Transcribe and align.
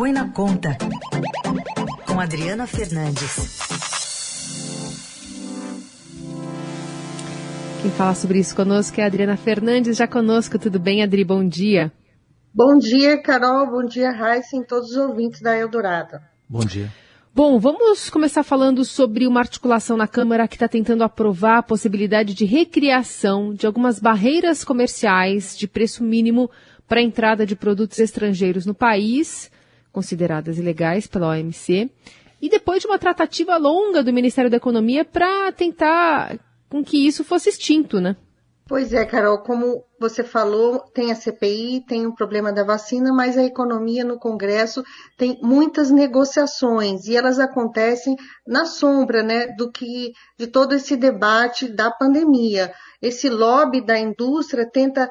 Põe 0.00 0.14
na 0.14 0.30
Conta, 0.30 0.78
com 2.06 2.18
Adriana 2.18 2.66
Fernandes. 2.66 3.58
Quem 7.82 7.90
fala 7.90 8.14
sobre 8.14 8.38
isso 8.38 8.56
conosco 8.56 8.98
é 8.98 9.04
a 9.04 9.06
Adriana 9.08 9.36
Fernandes, 9.36 9.98
já 9.98 10.08
conosco. 10.08 10.58
Tudo 10.58 10.80
bem, 10.80 11.02
Adri? 11.02 11.22
Bom 11.22 11.46
dia. 11.46 11.92
Bom 12.54 12.78
dia, 12.78 13.20
Carol. 13.20 13.66
Bom 13.70 13.84
dia, 13.84 14.10
Raíssa 14.10 14.56
e 14.56 14.64
todos 14.64 14.92
os 14.92 14.96
ouvintes 14.96 15.42
da 15.42 15.54
Eldorado. 15.54 16.18
Bom 16.48 16.60
dia. 16.60 16.90
Bom, 17.34 17.58
vamos 17.58 18.08
começar 18.08 18.42
falando 18.42 18.86
sobre 18.86 19.26
uma 19.26 19.40
articulação 19.40 19.98
na 19.98 20.08
Câmara 20.08 20.48
que 20.48 20.56
está 20.56 20.66
tentando 20.66 21.04
aprovar 21.04 21.58
a 21.58 21.62
possibilidade 21.62 22.32
de 22.32 22.46
recriação 22.46 23.52
de 23.52 23.66
algumas 23.66 24.00
barreiras 24.00 24.64
comerciais 24.64 25.54
de 25.58 25.68
preço 25.68 26.02
mínimo 26.02 26.50
para 26.88 27.00
a 27.00 27.04
entrada 27.04 27.44
de 27.44 27.54
produtos 27.54 27.98
estrangeiros 27.98 28.64
no 28.64 28.74
país, 28.74 29.50
consideradas 29.92 30.58
ilegais 30.58 31.06
pela 31.06 31.28
OMC, 31.28 31.90
e 32.40 32.48
depois 32.48 32.80
de 32.80 32.86
uma 32.86 32.98
tratativa 32.98 33.56
longa 33.56 34.02
do 34.02 34.12
Ministério 34.12 34.50
da 34.50 34.56
Economia 34.56 35.04
para 35.04 35.52
tentar 35.52 36.38
com 36.68 36.82
que 36.82 37.06
isso 37.06 37.24
fosse 37.24 37.48
extinto, 37.48 38.00
né? 38.00 38.16
Pois 38.70 38.92
é, 38.92 39.04
Carol, 39.04 39.42
como 39.42 39.84
você 39.98 40.22
falou, 40.22 40.78
tem 40.94 41.10
a 41.10 41.16
CPI, 41.16 41.84
tem 41.88 42.06
o 42.06 42.14
problema 42.14 42.52
da 42.52 42.62
vacina, 42.62 43.12
mas 43.12 43.36
a 43.36 43.42
economia 43.42 44.04
no 44.04 44.16
Congresso 44.16 44.84
tem 45.18 45.36
muitas 45.42 45.90
negociações 45.90 47.06
e 47.08 47.16
elas 47.16 47.40
acontecem 47.40 48.14
na 48.46 48.64
sombra, 48.64 49.24
né, 49.24 49.48
do 49.56 49.72
que 49.72 50.12
de 50.38 50.46
todo 50.46 50.72
esse 50.72 50.96
debate 50.96 51.66
da 51.66 51.90
pandemia. 51.90 52.72
Esse 53.02 53.28
lobby 53.28 53.84
da 53.84 53.98
indústria 53.98 54.64
tenta 54.70 55.10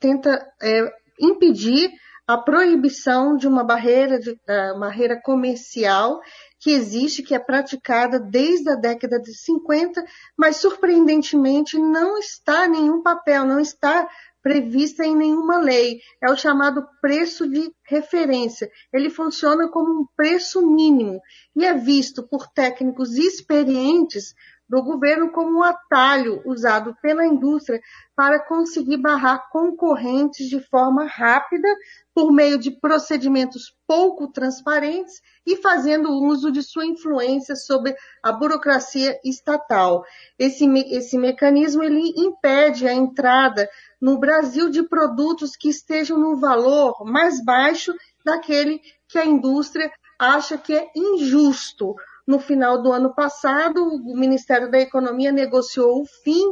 tenta 0.00 0.42
é, 0.62 0.90
impedir 1.20 1.90
a 2.26 2.36
proibição 2.36 3.36
de 3.36 3.46
uma 3.46 3.62
barreira 3.62 4.18
de 4.18 4.30
uh, 4.30 4.78
barreira 4.78 5.20
comercial 5.20 6.20
que 6.58 6.70
existe, 6.70 7.22
que 7.22 7.34
é 7.34 7.38
praticada 7.38 8.18
desde 8.18 8.70
a 8.70 8.74
década 8.74 9.20
de 9.20 9.32
50, 9.32 10.04
mas 10.36 10.56
surpreendentemente 10.56 11.78
não 11.78 12.18
está 12.18 12.66
em 12.66 12.70
nenhum 12.70 13.02
papel, 13.02 13.44
não 13.44 13.60
está 13.60 14.08
prevista 14.42 15.04
em 15.04 15.16
nenhuma 15.16 15.58
lei. 15.58 16.00
É 16.22 16.30
o 16.30 16.36
chamado 16.36 16.86
preço 17.00 17.48
de 17.48 17.70
referência. 17.84 18.70
Ele 18.92 19.10
funciona 19.10 19.68
como 19.68 20.02
um 20.02 20.06
preço 20.16 20.64
mínimo 20.64 21.20
e 21.54 21.64
é 21.64 21.74
visto 21.74 22.26
por 22.26 22.46
técnicos 22.48 23.16
experientes 23.16 24.34
do 24.68 24.82
governo 24.82 25.30
como 25.30 25.58
um 25.58 25.62
atalho 25.62 26.42
usado 26.44 26.96
pela 27.00 27.24
indústria 27.24 27.80
para 28.16 28.40
conseguir 28.40 28.96
barrar 28.96 29.48
concorrentes 29.50 30.48
de 30.48 30.60
forma 30.60 31.04
rápida 31.04 31.68
por 32.14 32.32
meio 32.32 32.58
de 32.58 32.70
procedimentos 32.70 33.76
pouco 33.86 34.28
transparentes 34.32 35.20
e 35.46 35.56
fazendo 35.56 36.10
uso 36.10 36.50
de 36.50 36.62
sua 36.62 36.84
influência 36.84 37.54
sobre 37.54 37.94
a 38.22 38.32
burocracia 38.32 39.18
estatal. 39.24 40.04
Esse, 40.38 40.66
esse 40.90 41.16
mecanismo 41.16 41.82
ele 41.82 42.12
impede 42.16 42.88
a 42.88 42.92
entrada 42.92 43.68
no 44.00 44.18
Brasil 44.18 44.68
de 44.70 44.82
produtos 44.82 45.56
que 45.56 45.68
estejam 45.68 46.18
no 46.18 46.36
valor 46.36 47.04
mais 47.04 47.42
baixo 47.44 47.94
daquele 48.24 48.80
que 49.08 49.18
a 49.18 49.24
indústria 49.24 49.90
acha 50.18 50.58
que 50.58 50.74
é 50.74 50.90
injusto. 50.96 51.94
No 52.26 52.38
final 52.38 52.82
do 52.82 52.92
ano 52.92 53.14
passado, 53.14 53.82
o 53.82 54.16
Ministério 54.16 54.70
da 54.70 54.80
Economia 54.80 55.30
negociou 55.30 56.02
o 56.02 56.06
fim 56.06 56.44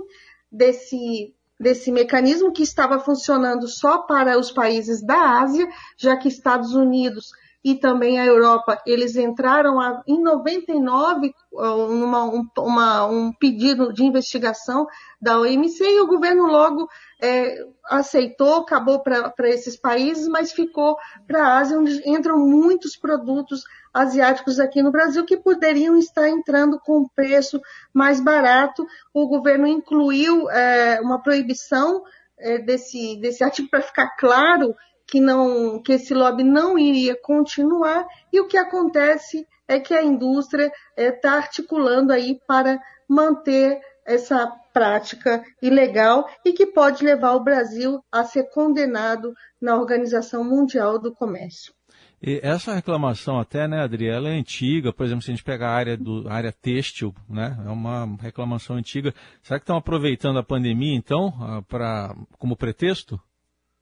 desse, 0.51 1.35
desse 1.59 1.91
mecanismo 1.91 2.53
que 2.53 2.63
estava 2.63 3.01
funcionando 3.01 3.67
só 3.67 4.03
para 4.03 4.39
os 4.39 4.53
países 4.53 5.05
da 5.05 5.41
Ásia, 5.41 5.67
já 5.97 6.17
que 6.17 6.29
Estados 6.29 6.75
Unidos 6.75 7.31
e 7.65 7.75
também 7.75 8.21
a 8.21 8.27
Europa, 8.27 8.79
eles 8.87 9.17
entraram 9.17 9.81
a, 9.81 10.03
em 10.07 10.23
99 10.23 11.35
numa, 11.51 12.25
um, 12.25 12.47
uma, 12.59 13.07
um 13.07 13.33
pedido 13.33 13.91
de 13.91 14.05
investigação 14.05 14.87
da 15.19 15.41
OMC 15.41 15.83
e 15.83 16.01
o 16.01 16.07
governo 16.07 16.45
logo 16.47 16.87
é, 17.23 17.57
aceitou, 17.87 18.57
acabou 18.57 19.01
para 19.01 19.49
esses 19.49 19.77
países, 19.77 20.29
mas 20.29 20.53
ficou 20.53 20.99
para 21.27 21.43
a 21.43 21.59
Ásia, 21.59 21.79
onde 21.79 22.03
entram 22.07 22.39
muitos 22.39 22.99
produtos 22.99 23.63
asiáticos 23.95 24.61
aqui 24.61 24.83
no 24.83 24.93
Brasil 24.93 25.25
que 25.25 25.39
poderiam 25.39 25.97
estar 25.97 26.29
entrando 26.29 26.79
com 26.79 27.09
preço 27.09 27.59
mais 27.95 28.21
barato. 28.21 28.85
O 29.15 29.27
governo 29.27 29.67
incluiu 29.67 30.51
é, 30.51 31.01
uma 31.01 31.23
proibição 31.23 32.03
é, 32.39 32.59
desse, 32.59 33.17
desse 33.17 33.43
artigo 33.43 33.71
para 33.71 33.81
ficar 33.81 34.17
claro 34.19 34.75
que 35.07 35.21
não 35.21 35.81
que 35.83 35.93
esse 35.93 36.15
lobby 36.15 36.43
não 36.43 36.79
iria 36.79 37.15
continuar 37.21 38.07
e 38.33 38.41
o 38.41 38.47
que 38.47 38.57
acontece 38.57 39.47
é 39.67 39.79
que 39.81 39.95
a 39.95 40.03
indústria 40.03 40.71
está 40.97 41.35
é, 41.35 41.37
articulando 41.37 42.13
aí 42.13 42.39
para 42.47 42.79
manter 43.09 43.81
essa 44.07 44.47
prática 44.73 45.43
ilegal 45.63 46.29
e 46.45 46.53
que 46.53 46.67
pode 46.67 47.05
levar 47.05 47.33
o 47.33 47.43
Brasil 47.43 48.05
a 48.13 48.25
ser 48.25 48.51
condenado 48.51 49.33
na 49.61 49.77
Organização 49.77 50.45
Mundial 50.45 50.99
do 50.99 51.15
Comércio. 51.15 51.73
E 52.27 52.41
essa 52.43 52.75
reclamação 52.75 53.39
até, 53.39 53.69
né, 53.69 53.83
Adriela, 53.83 54.31
é 54.31 54.33
antiga. 54.33 54.93
Por 54.93 55.05
exemplo, 55.05 55.23
se 55.23 55.31
a 55.31 55.35
gente 55.35 55.45
pegar 55.45 55.69
a 55.69 55.75
área, 55.75 55.97
do, 55.97 56.27
a 56.27 56.35
área 56.35 56.53
têxtil, 56.53 57.15
né, 57.29 57.57
é 57.67 57.71
uma 57.71 58.17
reclamação 58.19 58.77
antiga. 58.77 59.15
Será 59.43 59.59
que 59.59 59.65
estão 59.65 59.77
aproveitando 59.77 60.39
a 60.39 60.43
pandemia, 60.43 60.97
então, 60.97 61.63
para 61.69 62.15
como 62.39 62.57
pretexto? 62.57 63.21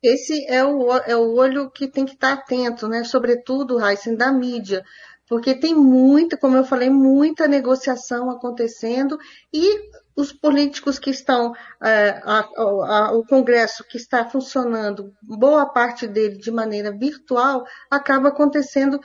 Esse 0.02 0.44
é 0.46 0.64
o, 0.64 0.92
é 0.96 1.16
o 1.16 1.34
olho 1.34 1.70
que 1.70 1.86
tem 1.86 2.04
que 2.04 2.14
estar 2.14 2.32
atento, 2.32 2.88
né? 2.88 3.04
Sobretudo, 3.04 3.80
Heisen, 3.80 4.16
da 4.16 4.32
mídia, 4.32 4.84
porque 5.28 5.54
tem 5.54 5.74
muita, 5.74 6.36
como 6.36 6.56
eu 6.56 6.64
falei, 6.64 6.90
muita 6.90 7.46
negociação 7.46 8.30
acontecendo 8.30 9.18
e 9.52 9.90
os 10.14 10.32
políticos 10.32 10.98
que 10.98 11.10
estão, 11.10 11.54
é, 11.82 12.20
a, 12.22 12.48
a, 12.56 13.12
o 13.14 13.24
Congresso 13.24 13.84
que 13.84 13.96
está 13.96 14.24
funcionando, 14.24 15.14
boa 15.22 15.64
parte 15.66 16.06
dele 16.06 16.36
de 16.36 16.50
maneira 16.50 16.90
virtual, 16.90 17.64
acaba 17.90 18.28
acontecendo, 18.28 19.00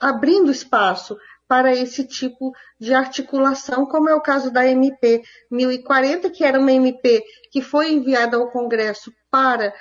abrindo 0.00 0.50
espaço 0.50 1.16
para 1.46 1.74
esse 1.74 2.04
tipo 2.04 2.52
de 2.78 2.92
articulação, 2.92 3.86
como 3.86 4.08
é 4.08 4.14
o 4.14 4.20
caso 4.20 4.50
da 4.50 4.66
MP 4.66 5.22
1040, 5.50 6.28
que 6.30 6.44
era 6.44 6.58
uma 6.58 6.72
MP 6.72 7.22
que 7.50 7.62
foi 7.62 7.92
enviada 7.92 8.36
ao 8.36 8.50
Congresso 8.50 9.12
para 9.30 9.72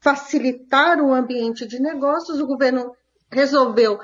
facilitar 0.00 1.00
o 1.00 1.12
ambiente 1.12 1.66
de 1.66 1.80
negócios, 1.80 2.40
o 2.40 2.46
governo 2.46 2.94
resolveu 3.30 3.98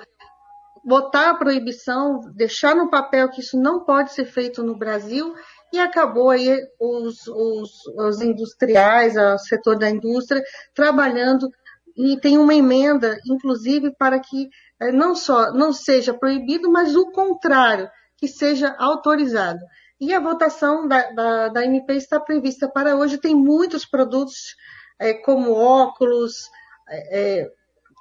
botar 0.85 1.31
a 1.31 1.35
proibição, 1.35 2.21
deixar 2.35 2.75
no 2.75 2.91
papel 2.91 3.31
que 3.31 3.41
isso 3.41 3.59
não 3.59 3.85
pode 3.85 4.13
ser 4.13 4.27
feito 4.27 4.63
no 4.63 4.77
Brasil 4.77 5.35
e 5.73 5.79
acabou 5.79 6.31
aí 6.31 6.57
os, 6.79 7.27
os, 7.27 7.71
os 7.97 8.21
industriais, 8.21 9.17
o 9.17 9.39
setor 9.39 9.79
da 9.79 9.89
indústria 9.89 10.43
trabalhando 10.75 11.49
e 11.97 12.19
tem 12.21 12.39
uma 12.39 12.55
emenda, 12.55 13.19
inclusive, 13.27 13.95
para 13.97 14.19
que 14.19 14.49
eh, 14.81 14.93
não 14.93 15.15
só 15.15 15.53
não 15.53 15.73
seja 15.73 16.13
proibido, 16.13 16.71
mas 16.71 16.97
o 16.97 17.11
contrário, 17.13 17.89
que 18.17 18.27
seja 18.27 18.75
autorizado. 18.79 19.61
E 20.01 20.13
a 20.13 20.21
votação 20.21 20.89
da, 20.89 21.11
da, 21.13 21.49
da 21.49 21.65
MP 21.65 21.95
está 21.95 22.19
prevista 22.19 22.69
para 22.69 22.97
hoje. 22.97 23.19
Tem 23.19 23.35
muitos 23.35 23.87
produtos 23.87 24.57
é, 24.99 25.15
como 25.15 25.53
óculos, 25.53 26.51
é, 26.89 27.41
é 27.41 27.51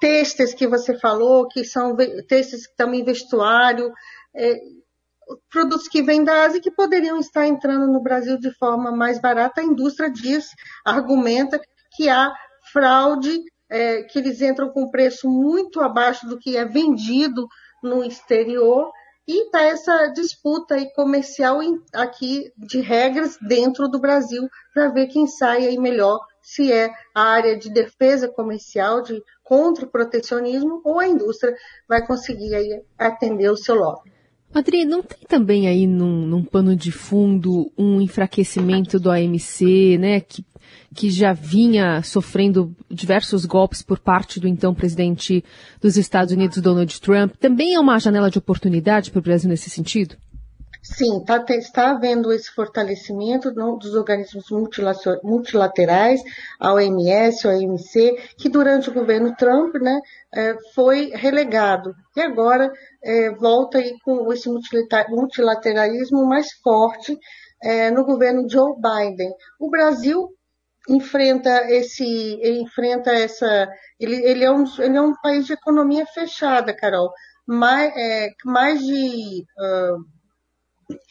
textos 0.00 0.52
que 0.52 0.66
você 0.66 0.98
falou, 0.98 1.48
que 1.48 1.64
são 1.64 1.96
textos 2.28 2.68
também 2.76 3.04
vestuário, 3.04 3.92
é, 4.34 4.54
produtos 5.50 5.88
que 5.88 6.02
vêm 6.02 6.22
da 6.22 6.44
Ásia 6.44 6.60
que 6.60 6.70
poderiam 6.70 7.18
estar 7.18 7.46
entrando 7.46 7.90
no 7.90 8.02
Brasil 8.02 8.38
de 8.38 8.52
forma 8.58 8.92
mais 8.92 9.18
barata. 9.20 9.60
A 9.60 9.64
indústria 9.64 10.10
diz, 10.10 10.50
argumenta 10.84 11.60
que 11.96 12.08
há 12.08 12.32
fraude, 12.72 13.40
é, 13.70 14.02
que 14.02 14.18
eles 14.18 14.40
entram 14.42 14.68
com 14.70 14.90
preço 14.90 15.28
muito 15.28 15.80
abaixo 15.80 16.26
do 16.26 16.38
que 16.38 16.56
é 16.56 16.64
vendido 16.64 17.48
no 17.82 18.04
exterior. 18.04 18.90
E 19.26 19.46
está 19.46 19.62
essa 19.62 20.08
disputa 20.08 20.74
aí 20.74 20.92
comercial 20.92 21.60
aqui 21.94 22.52
de 22.58 22.80
regras 22.80 23.38
dentro 23.40 23.88
do 23.88 23.98
Brasil 23.98 24.46
para 24.74 24.88
ver 24.90 25.06
quem 25.06 25.26
sai 25.26 25.66
aí 25.66 25.78
melhor 25.78 26.20
se 26.44 26.70
é 26.70 26.92
a 27.14 27.22
área 27.22 27.58
de 27.58 27.70
defesa 27.70 28.28
comercial, 28.28 29.02
de 29.02 29.20
contra 29.42 29.86
o 29.86 29.90
protecionismo, 29.90 30.82
ou 30.84 31.00
a 31.00 31.08
indústria 31.08 31.56
vai 31.88 32.06
conseguir 32.06 32.54
aí 32.54 32.82
atender 32.98 33.50
o 33.50 33.56
seu 33.56 33.74
lobby. 33.74 34.12
Adri, 34.52 34.84
não 34.84 35.02
tem 35.02 35.18
também 35.26 35.66
aí 35.66 35.86
num, 35.86 36.26
num, 36.26 36.44
pano 36.44 36.76
de 36.76 36.92
fundo 36.92 37.72
um 37.76 38.00
enfraquecimento 38.00 39.00
do 39.00 39.10
AMC, 39.10 39.98
né, 39.98 40.20
que, 40.20 40.44
que 40.94 41.10
já 41.10 41.32
vinha 41.32 42.02
sofrendo 42.02 42.76
diversos 42.88 43.44
golpes 43.46 43.82
por 43.82 43.98
parte 43.98 44.38
do 44.38 44.46
então 44.46 44.72
presidente 44.72 45.42
dos 45.80 45.96
Estados 45.96 46.32
Unidos, 46.32 46.60
Donald 46.60 47.00
Trump? 47.00 47.34
Também 47.40 47.74
é 47.74 47.80
uma 47.80 47.98
janela 47.98 48.30
de 48.30 48.38
oportunidade 48.38 49.10
para 49.10 49.18
o 49.18 49.22
Brasil 49.22 49.48
nesse 49.48 49.70
sentido? 49.70 50.14
Sim, 50.84 51.24
tá, 51.24 51.42
está 51.48 51.92
havendo 51.92 52.30
esse 52.30 52.50
fortalecimento 52.50 53.50
dos 53.50 53.94
organismos 53.94 54.44
multilaterais, 55.22 56.20
a 56.60 56.74
OMS, 56.74 57.48
a 57.48 57.52
OMC, 57.52 58.34
que 58.36 58.50
durante 58.50 58.90
o 58.90 58.92
governo 58.92 59.34
Trump 59.34 59.74
né, 59.76 59.98
é, 60.34 60.54
foi 60.74 61.10
relegado. 61.14 61.94
E 62.14 62.20
agora 62.20 62.70
é, 63.02 63.30
volta 63.30 63.78
aí 63.78 63.94
com 64.04 64.30
esse 64.30 64.46
multilateralismo 65.08 66.26
mais 66.26 66.52
forte 66.62 67.18
é, 67.62 67.90
no 67.90 68.04
governo 68.04 68.46
Joe 68.46 68.74
Biden. 68.76 69.32
O 69.58 69.70
Brasil 69.70 70.28
enfrenta 70.86 71.64
esse, 71.70 72.04
enfrenta 72.60 73.10
essa, 73.10 73.70
ele, 73.98 74.16
ele, 74.16 74.44
é 74.44 74.50
um, 74.52 74.64
ele 74.78 74.98
é 74.98 75.00
um 75.00 75.14
país 75.22 75.46
de 75.46 75.54
economia 75.54 76.04
fechada, 76.04 76.76
Carol. 76.76 77.10
Mais, 77.46 77.90
é, 77.96 78.28
mais 78.44 78.80
de 78.80 79.44
uh, 79.58 80.14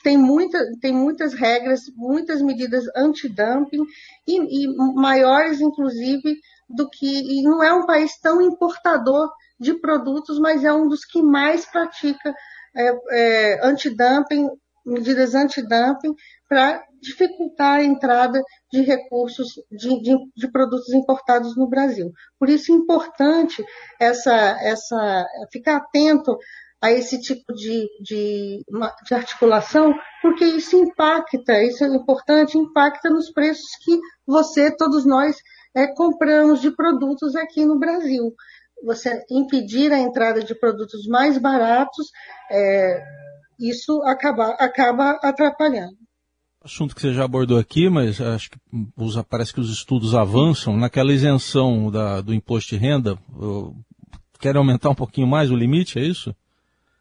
tem, 0.03 0.17
muita, 0.17 0.59
tem 0.81 0.91
muitas 0.91 1.33
regras, 1.33 1.81
muitas 1.95 2.41
medidas 2.41 2.85
anti-dumping 2.95 3.83
e, 4.27 4.65
e, 4.65 4.75
maiores, 4.95 5.61
inclusive, 5.61 6.37
do 6.69 6.89
que. 6.89 7.39
E 7.39 7.43
não 7.43 7.63
é 7.63 7.73
um 7.73 7.85
país 7.85 8.19
tão 8.19 8.41
importador 8.41 9.29
de 9.59 9.73
produtos, 9.75 10.39
mas 10.39 10.63
é 10.63 10.73
um 10.73 10.87
dos 10.87 11.05
que 11.05 11.21
mais 11.21 11.65
pratica 11.65 12.33
é, 12.75 12.99
é, 13.11 13.67
anti-dumping, 13.67 14.49
medidas 14.85 15.33
anti-dumping, 15.35 16.13
para 16.49 16.83
dificultar 17.01 17.79
a 17.79 17.83
entrada 17.83 18.41
de 18.71 18.81
recursos 18.81 19.47
de, 19.71 20.01
de, 20.01 20.15
de, 20.35 20.51
produtos 20.51 20.93
importados 20.93 21.55
no 21.55 21.67
Brasil. 21.67 22.11
Por 22.39 22.49
isso 22.49 22.71
é 22.71 22.75
importante 22.75 23.63
essa, 23.99 24.33
essa, 24.61 25.25
ficar 25.51 25.77
atento 25.77 26.37
a 26.83 26.91
esse 26.91 27.17
tipo 27.21 27.53
de, 27.53 27.87
de, 28.01 28.61
de, 29.07 29.13
articulação, 29.15 29.95
porque 30.21 30.43
isso 30.43 30.75
impacta, 30.75 31.63
isso 31.63 31.81
é 31.81 31.87
importante, 31.87 32.57
impacta 32.57 33.09
nos 33.09 33.31
preços 33.31 33.69
que 33.81 33.97
você, 34.27 34.69
todos 34.69 35.05
nós, 35.05 35.37
é, 35.73 35.87
compramos 35.87 36.59
de 36.59 36.71
produtos 36.71 37.37
aqui 37.37 37.63
no 37.63 37.79
Brasil. 37.79 38.33
Você 38.83 39.23
impedir 39.31 39.93
a 39.93 39.97
entrada 39.97 40.43
de 40.43 40.53
produtos 40.53 41.07
mais 41.07 41.37
baratos, 41.37 42.07
é, 42.51 43.01
isso 43.57 44.01
acaba, 44.03 44.49
acaba 44.59 45.11
atrapalhando. 45.23 45.95
Assunto 46.61 46.93
que 46.93 47.01
você 47.01 47.13
já 47.13 47.23
abordou 47.23 47.57
aqui, 47.57 47.89
mas 47.89 48.19
acho 48.19 48.51
que 48.51 48.57
parece 49.29 49.53
que 49.53 49.61
os 49.61 49.71
estudos 49.71 50.13
avançam. 50.13 50.75
Naquela 50.75 51.13
isenção 51.13 51.89
da, 51.89 52.19
do 52.19 52.33
imposto 52.33 52.75
de 52.75 52.81
renda, 52.81 53.17
quer 54.37 54.57
aumentar 54.57 54.89
um 54.89 54.95
pouquinho 54.95 55.27
mais 55.27 55.49
o 55.49 55.55
limite, 55.55 55.97
é 55.97 56.01
isso? 56.01 56.35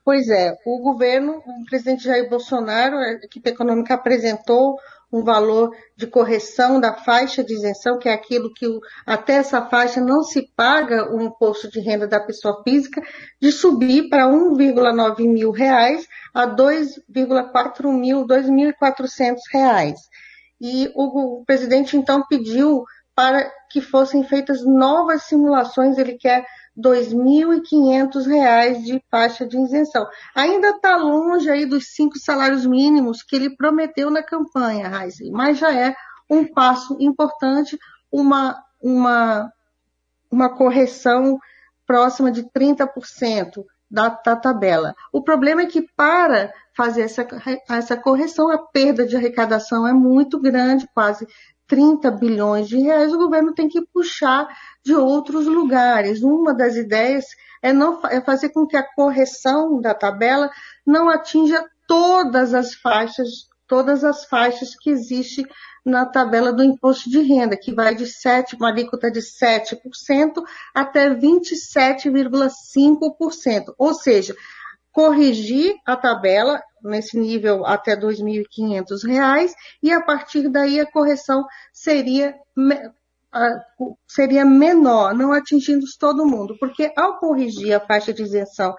Pois 0.05 0.29
é, 0.29 0.57
o 0.67 0.81
governo, 0.81 1.39
o 1.47 1.65
presidente 1.65 2.05
Jair 2.05 2.29
Bolsonaro, 2.29 2.97
a 2.97 3.13
equipe 3.13 3.51
econômica 3.51 3.95
apresentou 3.95 4.77
um 5.13 5.23
valor 5.23 5.71
de 5.97 6.07
correção 6.07 6.81
da 6.81 6.95
faixa 6.95 7.45
de 7.45 7.53
isenção, 7.55 7.99
que 7.99 8.09
é 8.09 8.13
aquilo 8.13 8.53
que 8.53 8.67
até 9.07 9.35
essa 9.35 9.65
faixa 9.67 10.01
não 10.01 10.23
se 10.25 10.51
paga 10.57 11.15
o 11.15 11.21
imposto 11.21 11.71
de 11.71 11.79
renda 11.81 12.09
da 12.09 12.19
pessoa 12.19 12.63
física, 12.65 13.01
de 13.41 13.53
subir 13.53 14.09
para 14.09 14.27
1,9 14.27 15.29
mil 15.29 15.51
reais 15.51 16.09
a 16.35 16.47
2,4 16.47 17.93
mil, 17.93 18.27
2.400 18.27 19.37
reais. 19.53 20.01
E 20.61 20.91
o, 20.97 21.41
o 21.41 21.45
presidente 21.45 21.97
então 21.97 22.27
pediu 22.27 22.85
para 23.15 23.49
que 23.71 23.81
fossem 23.81 24.25
feitas 24.25 24.65
novas 24.65 25.25
simulações, 25.25 25.99
ele 25.99 26.15
quer 26.15 26.45
R$ 26.77 26.83
2.500 26.83 28.83
de 28.83 29.03
faixa 29.11 29.47
de 29.47 29.59
isenção. 29.59 30.07
Ainda 30.35 30.71
está 30.71 30.97
longe 30.97 31.51
aí 31.51 31.67
dos 31.67 31.95
cinco 31.95 32.19
salários 32.19 32.65
mínimos 32.65 33.23
que 33.23 33.37
ele 33.37 33.55
prometeu 33.55 34.11
na 34.11 34.23
campanha, 34.23 34.89
Raíssa, 34.89 35.23
mas 35.31 35.59
já 35.59 35.73
é 35.73 35.95
um 36.29 36.47
passo 36.47 36.97
importante, 36.99 37.79
uma, 38.11 38.59
uma, 38.81 39.53
uma 40.31 40.49
correção 40.49 41.39
próxima 41.87 42.33
de 42.33 42.45
30% 42.45 43.65
da, 43.91 44.09
da 44.09 44.35
tabela. 44.35 44.95
O 45.13 45.23
problema 45.23 45.63
é 45.63 45.67
que 45.67 45.87
para 45.95 46.51
fazer 46.75 47.03
essa, 47.03 47.27
essa 47.69 47.97
correção, 47.97 48.51
a 48.51 48.57
perda 48.57 49.07
de 49.07 49.15
arrecadação 49.15 49.87
é 49.87 49.93
muito 49.93 50.41
grande, 50.41 50.89
quase 50.95 51.27
30 51.73 52.11
bilhões 52.11 52.69
de 52.69 52.77
reais, 52.77 53.15
o 53.15 53.17
governo 53.17 53.55
tem 53.55 53.67
que 53.67 53.81
puxar 53.81 54.47
de 54.85 54.95
outros 54.95 55.47
lugares. 55.47 56.23
Uma 56.23 56.53
das 56.53 56.77
ideias 56.77 57.25
é, 57.63 57.73
não, 57.73 57.99
é 58.09 58.21
fazer 58.21 58.51
com 58.51 58.67
que 58.67 58.77
a 58.77 58.83
correção 58.83 59.81
da 59.81 59.95
tabela 59.95 60.51
não 60.87 61.09
atinja 61.09 61.65
todas 61.89 62.53
as 62.53 62.75
faixas, 62.75 63.49
todas 63.67 64.05
as 64.05 64.27
faixas 64.27 64.77
que 64.77 64.91
existe 64.91 65.47
na 65.83 66.05
tabela 66.05 66.53
do 66.53 66.63
imposto 66.63 67.09
de 67.09 67.23
renda, 67.23 67.57
que 67.57 67.75
vai 67.75 67.95
de 67.95 68.07
7, 68.07 68.55
uma 68.57 68.69
alíquota 68.69 69.11
de 69.11 69.21
7% 69.21 70.45
até 70.75 71.09
27,5%. 71.09 73.73
Ou 73.79 73.95
seja, 73.95 74.37
corrigir 74.93 75.75
a 75.87 75.97
tabela 75.97 76.63
nesse 76.83 77.19
nível 77.19 77.65
até 77.65 77.95
R$ 77.95 78.03
2.500 78.03 79.53
e 79.83 79.93
a 79.93 80.01
partir 80.03 80.49
daí 80.49 80.81
a 80.81 80.91
correção 80.91 81.45
seria 81.73 82.35
seria 84.07 84.45
menor, 84.45 85.15
não 85.15 85.33
atingindo 85.33 85.87
todo 85.99 86.27
mundo, 86.27 86.55
porque 86.61 86.93
ao 86.95 87.19
corrigir 87.19 87.73
a 87.73 87.81
faixa 87.81 88.13
de 88.13 88.23
isenção 88.23 88.75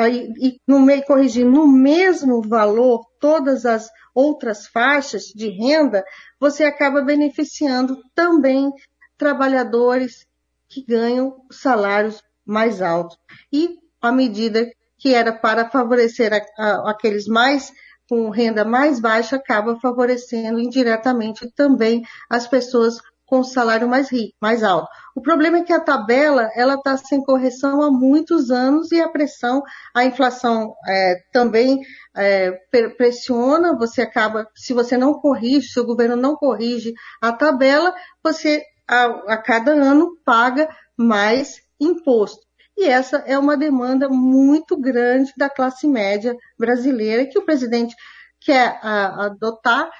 e 0.00 0.58
no 0.66 0.80
meio 0.80 1.04
corrigir 1.04 1.44
no 1.44 1.68
mesmo 1.68 2.42
valor 2.42 3.06
todas 3.20 3.64
as 3.64 3.88
outras 4.14 4.66
faixas 4.66 5.24
de 5.26 5.48
renda, 5.50 6.02
você 6.40 6.64
acaba 6.64 7.02
beneficiando 7.02 7.96
também 8.14 8.72
trabalhadores 9.16 10.26
que 10.68 10.84
ganham 10.84 11.44
salários 11.50 12.22
mais 12.44 12.82
altos. 12.82 13.18
E 13.52 13.78
à 14.00 14.10
medida 14.10 14.68
que 15.02 15.12
era 15.12 15.32
para 15.32 15.68
favorecer 15.68 16.32
a, 16.32 16.62
a, 16.62 16.90
aqueles 16.92 17.26
mais 17.26 17.72
com 18.08 18.30
renda 18.30 18.64
mais 18.64 19.00
baixa, 19.00 19.36
acaba 19.36 19.78
favorecendo 19.80 20.60
indiretamente 20.60 21.50
também 21.56 22.02
as 22.30 22.46
pessoas 22.46 22.98
com 23.26 23.42
salário 23.42 23.88
mais 23.88 24.12
rico, 24.12 24.36
mais 24.40 24.62
alto. 24.62 24.88
O 25.16 25.22
problema 25.22 25.58
é 25.58 25.62
que 25.62 25.72
a 25.72 25.80
tabela 25.80 26.50
ela 26.54 26.74
está 26.74 26.96
sem 26.96 27.22
correção 27.22 27.82
há 27.82 27.90
muitos 27.90 28.50
anos 28.50 28.92
e 28.92 29.00
a 29.00 29.08
pressão, 29.08 29.62
a 29.94 30.04
inflação 30.04 30.74
é, 30.86 31.16
também 31.32 31.80
é, 32.14 32.52
pressiona. 32.96 33.76
Você 33.78 34.02
acaba, 34.02 34.46
se 34.54 34.74
você 34.74 34.98
não 34.98 35.14
corrige, 35.14 35.68
se 35.68 35.80
o 35.80 35.86
governo 35.86 36.14
não 36.14 36.36
corrige 36.36 36.92
a 37.20 37.32
tabela, 37.32 37.94
você 38.22 38.62
a, 38.86 39.04
a 39.32 39.36
cada 39.38 39.72
ano 39.72 40.16
paga 40.24 40.68
mais 40.96 41.62
imposto. 41.80 42.51
E 42.76 42.84
essa 42.84 43.18
é 43.18 43.38
uma 43.38 43.56
demanda 43.56 44.08
muito 44.08 44.76
grande 44.76 45.32
da 45.36 45.48
classe 45.50 45.86
média 45.86 46.36
brasileira 46.58 47.26
que 47.26 47.38
o 47.38 47.44
presidente 47.44 47.94
quer 48.40 48.78
adotar, 48.82 49.90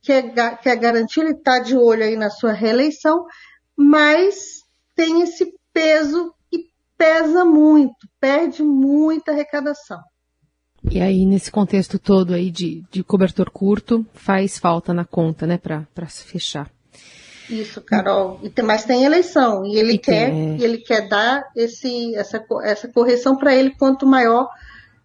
quer, 0.00 0.32
quer 0.58 0.76
garantir, 0.76 1.20
ele 1.20 1.32
está 1.32 1.58
de 1.58 1.76
olho 1.76 2.04
aí 2.04 2.16
na 2.16 2.30
sua 2.30 2.52
reeleição, 2.52 3.26
mas 3.76 4.62
tem 4.94 5.22
esse 5.22 5.52
peso 5.72 6.32
e 6.52 6.66
pesa 6.96 7.44
muito, 7.44 8.08
perde 8.20 8.62
muita 8.62 9.32
arrecadação. 9.32 10.00
E 10.90 11.00
aí, 11.00 11.24
nesse 11.24 11.50
contexto 11.50 11.98
todo 11.98 12.34
aí 12.34 12.50
de, 12.50 12.82
de 12.90 13.04
cobertor 13.04 13.50
curto, 13.50 14.04
faz 14.14 14.58
falta 14.58 14.92
na 14.92 15.04
conta, 15.04 15.46
né, 15.46 15.56
para 15.56 16.08
se 16.08 16.24
fechar. 16.24 16.70
Isso, 17.52 17.82
Carol. 17.82 18.40
Mas 18.64 18.84
tem 18.84 19.04
eleição 19.04 19.66
e 19.66 19.76
ele 19.76 19.94
e 19.94 19.98
quer, 19.98 20.30
é. 20.30 20.56
ele 20.58 20.78
quer 20.78 21.06
dar 21.06 21.44
esse, 21.54 22.14
essa, 22.14 22.42
essa 22.62 22.88
correção 22.88 23.36
para 23.36 23.54
ele 23.54 23.70
quanto 23.76 24.06
maior, 24.06 24.48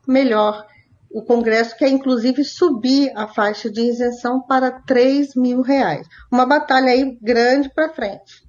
melhor. 0.08 0.66
O 1.12 1.22
Congresso 1.22 1.75
quer 1.77 1.89
inclusive 1.89 2.44
subir 2.46 3.12
a 3.16 3.27
faixa 3.27 3.70
de 3.70 3.82
isenção 3.82 4.42
para 4.42 4.72
3 4.72 5.36
mil 5.36 5.62
reais. 5.62 6.08
Uma 6.32 6.46
batalha 6.46 6.92
aí 6.92 7.18
grande 7.22 7.70
para 7.70 7.89
frente. 7.89 8.48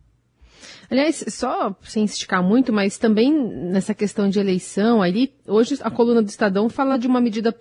Aliás, 0.90 1.24
só 1.28 1.76
sem 1.82 2.04
esticar 2.04 2.42
muito, 2.42 2.72
mas 2.72 2.98
também 2.98 3.32
nessa 3.32 3.94
questão 3.94 4.28
de 4.28 4.38
eleição, 4.38 5.02
ali, 5.02 5.34
hoje 5.46 5.78
a 5.82 5.90
coluna 5.90 6.22
do 6.22 6.28
Estadão 6.28 6.68
fala 6.68 6.98
de 6.98 7.06
uma 7.06 7.20
medida 7.20 7.54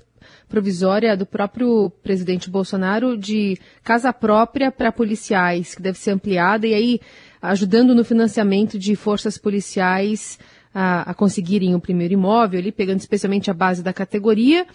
provisória 0.48 1.16
do 1.16 1.26
próprio 1.26 1.90
presidente 2.02 2.50
Bolsonaro 2.50 3.18
de 3.18 3.58
casa 3.84 4.14
própria 4.14 4.72
para 4.72 4.92
policiais, 4.92 5.76
que 5.76 5.82
deve 5.82 5.98
ser 5.98 6.12
ampliada, 6.12 6.66
e 6.66 6.74
aí 6.74 7.00
ajudando 7.42 7.94
no 7.94 8.04
financiamento 8.04 8.80
de 8.80 8.96
forças 8.96 9.38
policiais 9.38 10.40
a, 10.74 11.12
a 11.12 11.14
conseguirem 11.14 11.76
o 11.76 11.80
primeiro 11.80 12.14
imóvel, 12.14 12.60
ali, 12.60 12.72
pegando 12.72 13.00
especialmente 13.00 13.50
a 13.50 13.54
base 13.54 13.84
da 13.84 13.94
categoria. 13.94 14.66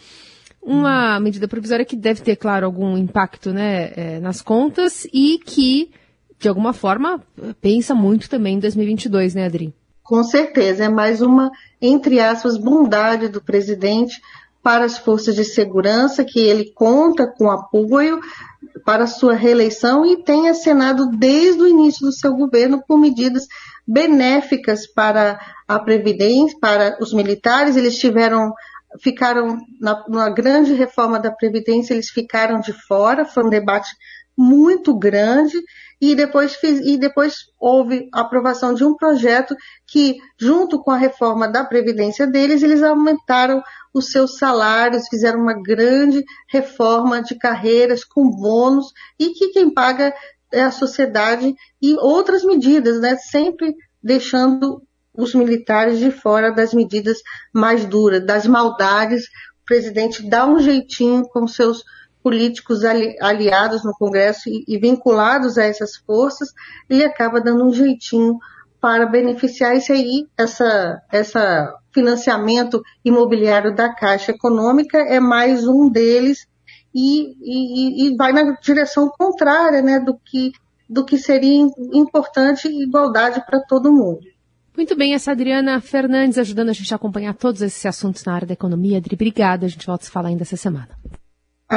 Uma 0.60 1.18
medida 1.18 1.48
provisória 1.48 1.84
que 1.84 1.96
deve 1.96 2.20
ter, 2.20 2.36
claro, 2.36 2.66
algum 2.66 2.96
impacto 2.96 3.52
né, 3.52 3.92
é, 3.96 4.20
nas 4.20 4.40
contas 4.40 5.06
e 5.12 5.40
que, 5.44 5.90
de 6.38 6.48
alguma 6.48 6.72
forma, 6.72 7.20
pensa 7.60 7.94
muito 7.94 8.30
também 8.30 8.56
em 8.56 8.60
2022, 8.60 9.34
né, 9.34 9.46
Adri? 9.46 9.74
Com 10.02 10.22
certeza, 10.24 10.84
é 10.84 10.88
mais 10.88 11.20
uma, 11.20 11.50
entre 11.80 12.20
aspas, 12.20 12.58
bondade 12.58 13.28
do 13.28 13.40
presidente 13.40 14.20
para 14.62 14.85
as 14.85 14.99
forças 14.99 15.35
de 15.35 15.45
segurança, 15.45 16.25
que 16.25 16.40
ele 16.40 16.73
conta 16.73 17.26
com 17.26 17.50
apoio 17.50 18.21
para 18.85 19.07
sua 19.07 19.35
reeleição 19.35 20.04
e 20.07 20.23
tem 20.23 20.49
assinado 20.49 21.11
desde 21.11 21.62
o 21.62 21.69
início 21.69 22.07
do 22.07 22.12
seu 22.12 22.35
governo 22.35 22.83
com 22.87 22.97
medidas 22.97 23.47
benéficas 23.87 24.87
para 24.87 25.40
a 25.66 25.78
Previdência, 25.78 26.59
para 26.61 26.97
os 27.00 27.12
militares. 27.12 27.76
Eles 27.76 27.99
tiveram, 27.99 28.52
ficaram, 29.00 29.59
na, 29.81 30.04
na 30.09 30.31
grande 30.31 30.75
reforma 30.75 31.19
da 31.19 31.31
Previdência, 31.31 31.92
eles 31.92 32.11
ficaram 32.11 32.61
de 32.61 32.73
fora, 32.87 33.25
foi 33.25 33.45
um 33.45 33.50
debate 33.50 33.90
muito 34.36 34.96
grande 34.96 35.58
e 36.00 36.14
depois, 36.14 36.54
fiz, 36.54 36.80
e 36.80 36.96
depois 36.96 37.46
houve 37.60 38.08
a 38.12 38.22
aprovação 38.22 38.74
de 38.74 38.84
um 38.84 38.96
projeto 38.96 39.54
que, 39.86 40.18
junto 40.36 40.82
com 40.82 40.90
a 40.90 40.96
reforma 40.96 41.46
da 41.46 41.64
Previdência 41.64 42.26
deles, 42.26 42.62
eles 42.62 42.82
aumentaram 42.82 43.62
os 43.94 44.10
seus 44.10 44.36
salários, 44.36 45.06
fizeram 45.08 45.40
uma 45.40 45.54
grande 45.54 46.24
reforma 46.48 47.22
de 47.22 47.36
carreiras 47.36 48.04
com 48.04 48.28
bônus 48.28 48.86
e 49.18 49.30
que 49.30 49.50
quem 49.50 49.72
paga 49.72 50.12
é 50.52 50.62
a 50.62 50.70
sociedade 50.70 51.54
e 51.80 51.94
outras 51.94 52.42
medidas, 52.42 53.00
né? 53.00 53.16
Sempre 53.16 53.74
deixando 54.02 54.82
os 55.14 55.34
militares 55.34 55.98
de 55.98 56.10
fora 56.10 56.50
das 56.50 56.72
medidas 56.74 57.18
mais 57.52 57.84
duras, 57.84 58.24
das 58.24 58.46
maldades. 58.46 59.24
O 59.62 59.64
presidente 59.66 60.28
dá 60.28 60.46
um 60.46 60.58
jeitinho 60.58 61.22
com 61.28 61.46
seus 61.46 61.84
políticos 62.22 62.84
ali, 62.84 63.16
aliados 63.20 63.84
no 63.84 63.92
Congresso 63.92 64.48
e, 64.48 64.64
e, 64.68 64.78
vinculados 64.78 65.58
a 65.58 65.64
essas 65.64 65.96
forças, 65.96 66.52
ele 66.88 67.04
acaba 67.04 67.40
dando 67.40 67.64
um 67.64 67.72
jeitinho 67.72 68.38
para 68.80 69.06
beneficiar 69.06 69.76
isso 69.76 69.92
aí, 69.92 70.26
essa, 70.36 71.00
essa 71.10 71.72
financiamento 71.92 72.82
imobiliário 73.04 73.74
da 73.74 73.94
Caixa 73.94 74.32
Econômica 74.32 74.98
é 74.98 75.20
mais 75.20 75.66
um 75.66 75.88
deles 75.88 76.46
e, 76.94 77.34
e, 77.40 78.06
e 78.06 78.16
vai 78.16 78.32
na 78.32 78.56
direção 78.60 79.08
contrária 79.08 79.80
né, 79.82 80.00
do, 80.00 80.18
que, 80.24 80.52
do 80.88 81.04
que 81.04 81.16
seria 81.16 81.66
importante 81.92 82.68
igualdade 82.68 83.44
para 83.46 83.60
todo 83.60 83.92
mundo. 83.92 84.20
Muito 84.76 84.96
bem, 84.96 85.14
essa 85.14 85.32
Adriana 85.32 85.80
Fernandes 85.80 86.38
ajudando 86.38 86.70
a 86.70 86.72
gente 86.72 86.92
a 86.92 86.96
acompanhar 86.96 87.34
todos 87.34 87.60
esses 87.60 87.84
assuntos 87.84 88.24
na 88.24 88.34
área 88.34 88.48
da 88.48 88.54
economia. 88.54 88.98
Adri, 88.98 89.14
obrigada. 89.14 89.66
A 89.66 89.68
gente 89.68 89.86
volta 89.86 90.04
a 90.04 90.06
se 90.06 90.10
falar 90.10 90.28
ainda 90.28 90.42
essa 90.42 90.56
semana. 90.56 90.88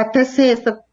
Até 0.01 0.25
sexta. 0.25 0.85